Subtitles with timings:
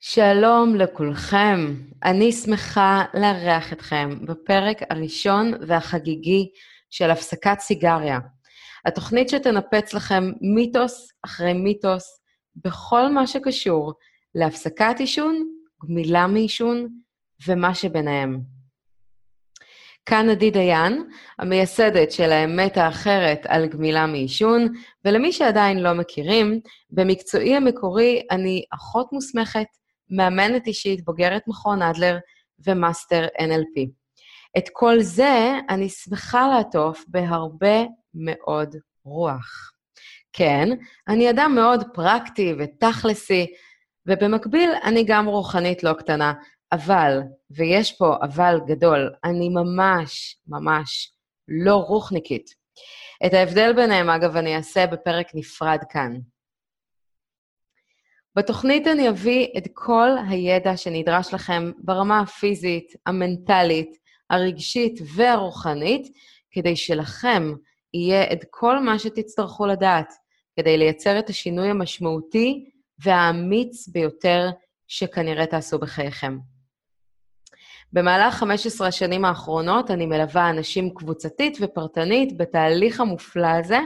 [0.00, 1.74] שלום לכולכם,
[2.04, 6.50] אני שמחה לארח אתכם בפרק הראשון והחגיגי
[6.90, 8.18] של הפסקת סיגריה.
[8.84, 10.24] התוכנית שתנפץ לכם
[10.54, 12.20] מיתוס אחרי מיתוס
[12.64, 13.92] בכל מה שקשור
[14.34, 15.48] להפסקת עישון,
[15.84, 16.88] גמילה מעישון
[17.46, 18.40] ומה שביניהם.
[20.06, 21.08] כאן עדי דיין,
[21.38, 24.68] המייסדת של האמת האחרת על גמילה מעישון,
[25.04, 26.60] ולמי שעדיין לא מכירים,
[26.90, 29.77] במקצועי המקורי אני אחות מוסמכת,
[30.10, 32.18] מאמנת אישית, בוגרת מכון אדלר
[32.66, 33.88] ומאסטר NLP.
[34.58, 39.72] את כל זה אני שמחה לעטוף בהרבה מאוד רוח.
[40.32, 40.68] כן,
[41.08, 43.46] אני אדם מאוד פרקטי ותכלסי,
[44.06, 46.32] ובמקביל אני גם רוחנית לא קטנה,
[46.72, 51.12] אבל, ויש פה אבל גדול, אני ממש, ממש
[51.48, 52.50] לא רוחניקית.
[53.26, 56.16] את ההבדל ביניהם, אגב, אני אעשה בפרק נפרד כאן.
[58.38, 63.96] בתוכנית אני אביא את כל הידע שנדרש לכם ברמה הפיזית, המנטלית,
[64.30, 66.08] הרגשית והרוחנית,
[66.50, 67.52] כדי שלכם
[67.94, 70.12] יהיה את כל מה שתצטרכו לדעת
[70.56, 74.50] כדי לייצר את השינוי המשמעותי והאמיץ ביותר
[74.88, 76.38] שכנראה תעשו בחייכם.
[77.92, 83.78] במהלך 15 השנים האחרונות אני מלווה אנשים קבוצתית ופרטנית בתהליך המופלא הזה,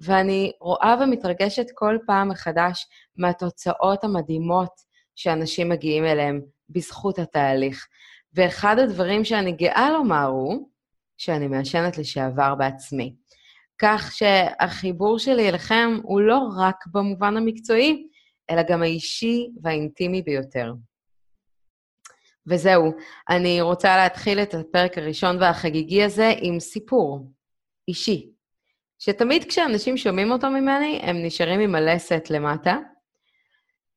[0.00, 4.80] ואני רואה ומתרגשת כל פעם מחדש מהתוצאות המדהימות
[5.16, 7.86] שאנשים מגיעים אליהם בזכות התהליך.
[8.34, 10.68] ואחד הדברים שאני גאה לומר הוא
[11.16, 13.14] שאני מעשנת לשעבר בעצמי.
[13.78, 18.06] כך שהחיבור שלי אליכם הוא לא רק במובן המקצועי,
[18.50, 20.72] אלא גם האישי והאינטימי ביותר.
[22.46, 22.92] וזהו,
[23.28, 27.30] אני רוצה להתחיל את הפרק הראשון והחגיגי הזה עם סיפור
[27.88, 28.30] אישי,
[29.02, 32.78] שתמיד כשאנשים שומעים אותו ממני, הם נשארים עם הלסת למטה.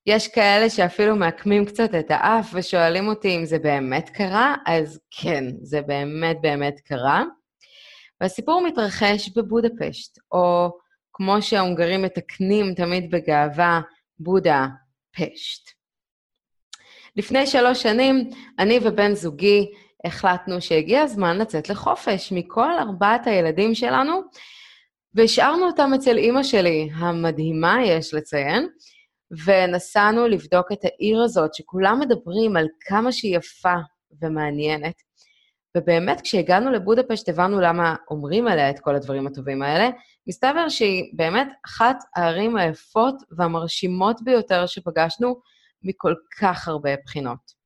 [0.06, 5.44] יש כאלה שאפילו מעקמים קצת את האף ושואלים אותי אם זה באמת קרה, אז כן,
[5.62, 7.24] זה באמת באמת קרה.
[8.22, 10.72] והסיפור מתרחש בבודפשט, או
[11.14, 13.82] כמו שההונגרים מתקנים תמיד בגאווה,
[14.20, 14.68] בודה
[15.16, 15.70] פשט.
[17.16, 19.72] לפני שלוש שנים, אני ובן זוגי
[20.06, 24.22] החלטנו שהגיע הזמן לצאת לחופש מכל ארבעת הילדים שלנו,
[25.16, 28.68] והשארנו אותם אצל אימא שלי, המדהימה, יש לציין,
[29.46, 33.76] ונסענו לבדוק את העיר הזאת, שכולם מדברים על כמה שהיא יפה
[34.22, 34.96] ומעניינת.
[35.78, 39.90] ובאמת, כשהגענו לבודפשט הבנו למה אומרים עליה את כל הדברים הטובים האלה.
[40.28, 45.36] מסתבר שהיא באמת אחת הערים היפות והמרשימות ביותר שפגשנו
[45.84, 47.64] מכל כך הרבה בחינות.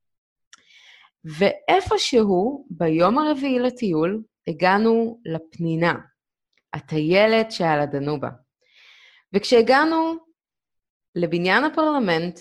[1.26, 5.94] ואיפשהו, ביום הרביעי לטיול, הגענו לפנינה,
[6.78, 8.30] הטיילת שעל הדנובה.
[9.34, 10.14] וכשהגענו
[11.16, 12.40] לבניין הפרלמנט,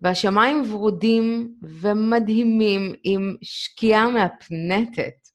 [0.00, 5.28] והשמיים ורודים ומדהימים עם שקיעה מהפנטת,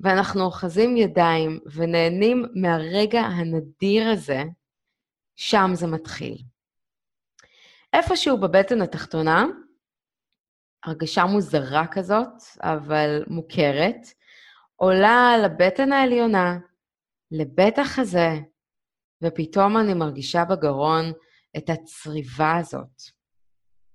[0.00, 4.42] ואנחנו אוחזים ידיים ונהנים מהרגע הנדיר הזה,
[5.36, 6.36] שם זה מתחיל.
[7.92, 9.46] איפשהו בבטן התחתונה,
[10.84, 14.06] הרגשה מוזרה כזאת, אבל מוכרת,
[14.76, 16.58] עולה לבטן העליונה,
[17.32, 18.30] לבית החזה,
[19.22, 21.12] ופתאום אני מרגישה בגרון
[21.56, 23.02] את הצריבה הזאת.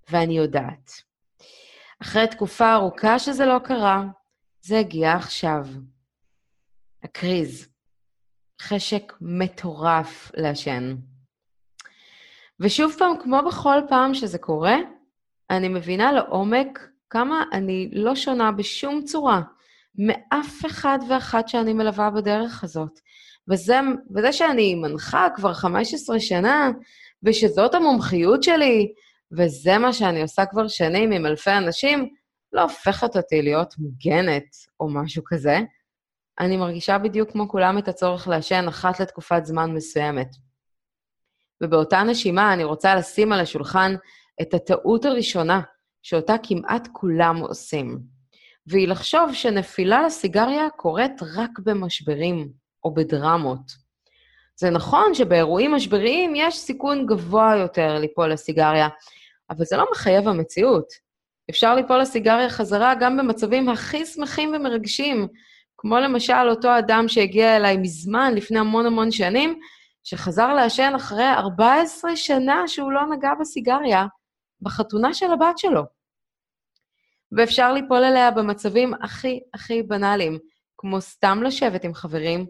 [0.09, 0.91] ואני יודעת.
[2.01, 4.03] אחרי תקופה ארוכה שזה לא קרה,
[4.61, 5.65] זה הגיע עכשיו.
[7.03, 7.67] הקריז.
[8.61, 10.95] חשק מטורף לעשן.
[12.59, 14.75] ושוב פעם, כמו בכל פעם שזה קורה,
[15.49, 19.41] אני מבינה לעומק כמה אני לא שונה בשום צורה
[19.97, 22.99] מאף אחד ואחת שאני מלווה בדרך הזאת.
[23.49, 23.79] וזה,
[24.15, 26.71] וזה שאני מנחה כבר 15 שנה,
[27.23, 28.93] ושזאת המומחיות שלי,
[29.37, 32.09] וזה מה שאני עושה כבר שנים עם אלפי אנשים,
[32.53, 35.59] לא הופכת אותי להיות מוגנת או משהו כזה.
[36.39, 40.29] אני מרגישה בדיוק כמו כולם את הצורך לעשן אחת לתקופת זמן מסוימת.
[41.63, 43.95] ובאותה נשימה אני רוצה לשים על השולחן
[44.41, 45.61] את הטעות הראשונה,
[46.01, 47.99] שאותה כמעט כולם עושים,
[48.67, 52.49] והיא לחשוב שנפילה לסיגריה קורית רק במשברים
[52.83, 53.87] או בדרמות.
[54.55, 58.87] זה נכון שבאירועים משבריים יש סיכון גבוה יותר ליפול לסיגריה,
[59.49, 60.87] אבל זה לא מחייב המציאות.
[61.49, 65.27] אפשר ליפול לסיגריה חזרה גם במצבים הכי שמחים ומרגשים,
[65.77, 69.59] כמו למשל אותו אדם שהגיע אליי מזמן, לפני המון המון שנים,
[70.03, 74.05] שחזר לעשן אחרי 14 שנה שהוא לא נגע בסיגריה,
[74.61, 75.96] בחתונה של הבת שלו.
[77.31, 80.37] ואפשר ליפול אליה במצבים הכי הכי בנאליים,
[80.77, 82.45] כמו סתם לשבת עם חברים,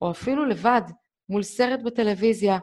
[0.00, 0.82] או אפילו לבד,
[1.28, 2.58] מול סרט בטלוויזיה,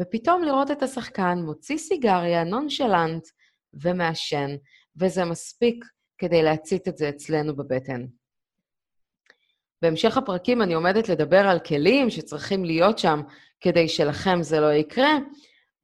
[0.00, 3.26] ופתאום לראות את השחקן מוציא סיגריה נונשלנט
[3.74, 4.50] ומעשן,
[4.96, 5.84] וזה מספיק
[6.18, 8.06] כדי להצית את זה אצלנו בבטן.
[9.82, 13.20] בהמשך הפרקים אני עומדת לדבר על כלים שצריכים להיות שם
[13.60, 15.18] כדי שלכם זה לא יקרה,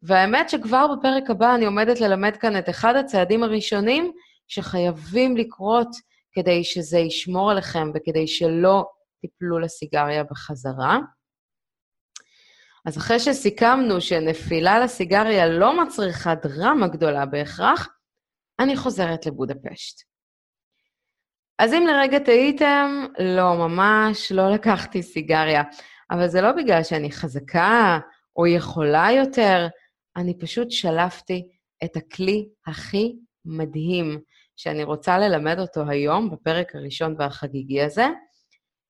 [0.03, 4.13] והאמת שכבר בפרק הבא אני עומדת ללמד כאן את אחד הצעדים הראשונים
[4.53, 5.89] שחייבים לקרות
[6.33, 8.85] כדי שזה ישמור עליכם וכדי שלא
[9.21, 10.99] תיפלו לסיגריה בחזרה.
[12.87, 17.89] אז אחרי שסיכמנו שנפילה לסיגריה לא מצריכה דרמה גדולה בהכרח,
[18.61, 20.03] אני חוזרת לבודפשט.
[21.59, 25.63] אז אם לרגע טעיתם, לא, ממש לא לקחתי סיגריה.
[26.11, 27.99] אבל זה לא בגלל שאני חזקה
[28.37, 29.67] או יכולה יותר,
[30.17, 31.49] אני פשוט שלפתי
[31.85, 34.21] את הכלי הכי מדהים
[34.57, 38.07] שאני רוצה ללמד אותו היום, בפרק הראשון והחגיגי הזה,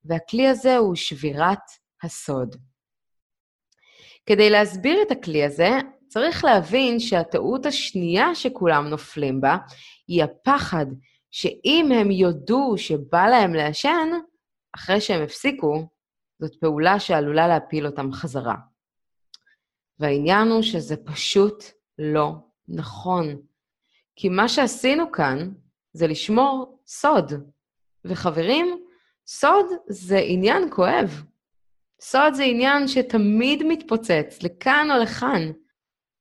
[0.05, 1.59] והכלי הזה הוא שבירת
[2.03, 2.57] הסוד.
[4.27, 5.71] כדי להסביר את הכלי הזה,
[6.09, 9.57] צריך להבין שהטעות השנייה שכולם נופלים בה,
[10.09, 10.87] היא הפחד
[11.31, 14.09] שאם הם יודו שבא להם לעשן,
[14.75, 15.89] אחרי שהם הפסיקו,
[16.41, 18.55] זאת פעולה שעלולה להפיל אותם חזרה.
[19.99, 21.65] והעניין הוא שזה פשוט
[21.99, 22.33] לא
[22.69, 23.43] נכון.
[24.23, 25.49] כי מה שעשינו כאן
[25.93, 27.33] זה לשמור סוד.
[28.05, 28.85] וחברים,
[29.27, 31.23] סוד זה עניין כואב.
[32.01, 35.53] סוד זה עניין שתמיד מתפוצץ, לכאן או לכאן.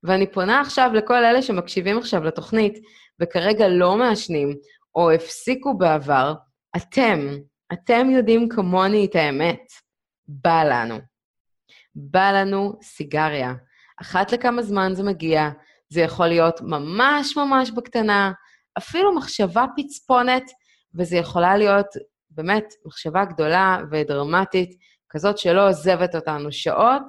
[0.04, 2.78] ואני פונה עכשיו לכל אלה שמקשיבים עכשיו לתוכנית
[3.20, 4.56] וכרגע לא מעשנים,
[4.96, 6.34] או הפסיקו בעבר,
[6.78, 7.20] אתם,
[7.74, 9.62] אתם יודעים כמוני את האמת.
[10.28, 11.00] בא לנו.
[11.96, 13.54] בא לנו סיגריה.
[14.02, 15.50] אחת לכמה זמן זה מגיע,
[15.92, 18.32] זה יכול להיות ממש ממש בקטנה,
[18.78, 20.44] אפילו מחשבה פצפונת,
[20.96, 21.88] וזה יכולה להיות
[22.30, 24.78] באמת מחשבה גדולה ודרמטית,
[25.10, 27.04] כזאת שלא עוזבת אותנו שעות,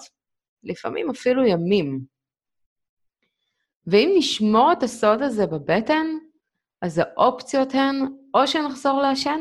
[0.64, 2.00] לפעמים אפילו ימים.
[3.87, 6.06] ואם נשמור את הסוד הזה בבטן,
[6.82, 9.40] אז האופציות הן או שנחזור לעשן,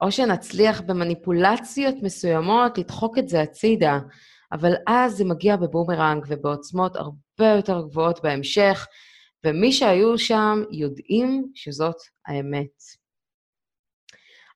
[0.00, 3.98] או שנצליח במניפולציות מסוימות לדחוק את זה הצידה,
[4.52, 8.86] אבל אז זה מגיע בבומרנג ובעוצמות הרבה יותר גבוהות בהמשך,
[9.44, 11.96] ומי שהיו שם יודעים שזאת
[12.26, 12.82] האמת.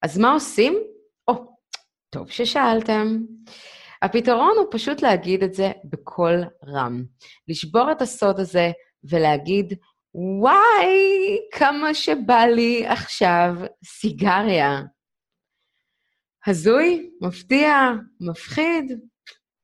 [0.02, 0.78] אז מה עושים?
[1.28, 1.34] או,
[2.10, 3.18] טוב ששאלתם.
[4.02, 7.04] הפתרון הוא פשוט להגיד את זה בקול רם.
[7.48, 8.70] לשבור את הסוד הזה
[9.04, 9.74] ולהגיד,
[10.14, 13.54] וואי, כמה שבא לי עכשיו
[13.84, 14.82] סיגריה.
[16.46, 17.72] הזוי, מפתיע,
[18.20, 18.92] מפחיד?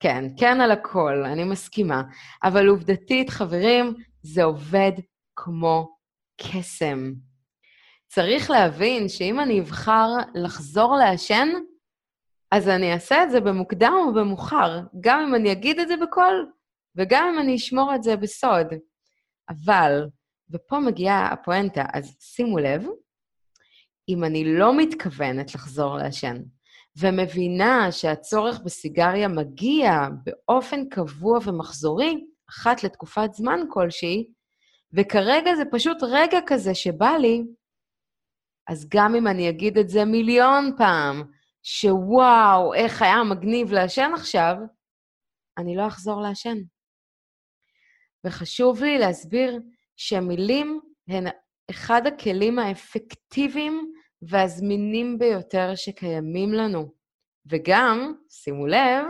[0.03, 2.03] כן, כן על הכל, אני מסכימה.
[2.45, 4.93] אבל עובדתית, חברים, זה עובד
[5.37, 5.97] כמו
[6.41, 7.13] קסם.
[8.09, 11.49] צריך להבין שאם אני אבחר לחזור לעשן,
[12.51, 16.51] אז אני אעשה את זה במוקדם או במאוחר, גם אם אני אגיד את זה בקול,
[16.97, 18.67] וגם אם אני אשמור את זה בסוד.
[19.49, 20.07] אבל,
[20.51, 22.87] ופה מגיעה הפואנטה, אז שימו לב,
[24.09, 26.37] אם אני לא מתכוונת לחזור לעשן,
[26.99, 29.93] ומבינה שהצורך בסיגריה מגיע
[30.25, 34.27] באופן קבוע ומחזורי, אחת לתקופת זמן כלשהי,
[34.93, 37.43] וכרגע זה פשוט רגע כזה שבא לי,
[38.69, 41.23] אז גם אם אני אגיד את זה מיליון פעם,
[41.63, 44.57] שוואו, איך היה מגניב לעשן עכשיו,
[45.59, 46.59] אני לא אחזור לעשן.
[48.27, 49.61] וחשוב לי להסביר
[49.97, 51.25] שהמילים הן
[51.71, 56.93] אחד הכלים האפקטיביים והזמינים ביותר שקיימים לנו.
[57.47, 59.07] וגם, שימו לב,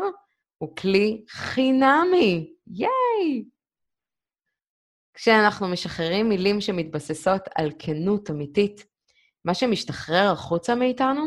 [0.58, 2.52] הוא כלי חינמי.
[2.66, 3.44] ייי!
[5.14, 8.86] כשאנחנו משחררים מילים שמתבססות על כנות אמיתית,
[9.44, 11.22] מה שמשתחרר החוצה מאיתנו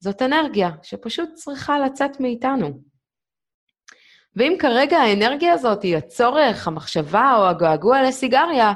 [0.00, 2.82] זאת אנרגיה שפשוט צריכה לצאת מאיתנו.
[4.36, 8.72] ואם כרגע האנרגיה הזאת היא הצורך, המחשבה או הגעגוע לסיגריה,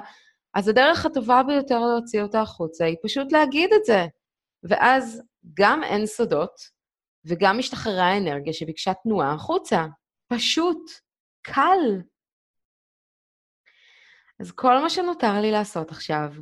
[0.55, 4.07] אז הדרך הטובה ביותר להוציא אותה החוצה היא פשוט להגיד את זה.
[4.63, 5.23] ואז
[5.55, 6.61] גם אין סודות,
[7.25, 9.87] וגם משתחררה האנרגיה שביקשה תנועה החוצה.
[10.29, 10.91] פשוט,
[11.43, 12.01] קל.
[14.41, 16.33] אז כל מה שנותר לי לעשות עכשיו,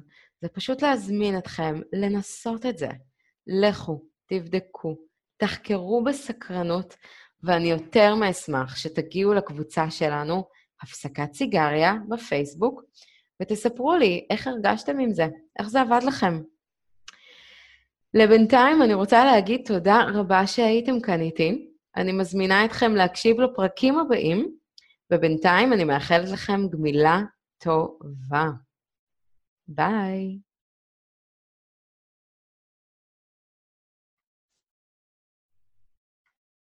[0.40, 2.88] זה פשוט להזמין אתכם לנסות את זה.
[3.46, 4.96] לכו, תבדקו,
[5.36, 6.96] תחקרו בסקרנות,
[7.42, 10.48] ואני יותר מאשמח שתגיעו לקבוצה שלנו,
[10.82, 12.82] הפסקת סיגריה, בפייסבוק,
[13.42, 15.26] ותספרו לי איך הרגשתם עם זה,
[15.58, 16.42] איך זה עבד לכם.
[18.14, 21.70] לבינתיים אני רוצה להגיד תודה רבה שהייתם כאן איתי.
[21.96, 24.56] אני מזמינה אתכם להקשיב לפרקים הבאים,
[25.12, 27.20] ובינתיים אני מאחלת לכם גמילה
[27.58, 28.44] טובה.
[29.68, 30.38] ביי.